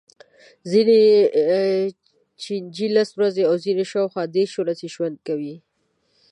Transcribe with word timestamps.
ځینې 0.71 0.99
چینجي 2.43 2.87
لس 2.95 3.09
ورځې 3.17 3.43
او 3.49 3.55
ځینې 3.63 3.83
یې 3.85 3.89
شاوخوا 3.91 4.23
دېرش 4.35 4.53
ورځې 4.59 4.87
ژوند 4.95 5.17
کوي. 5.27 5.55